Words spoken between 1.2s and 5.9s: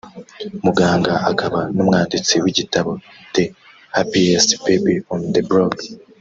akaba n’umwanditsi w’igitabo ’The Happiest Baby on the Block’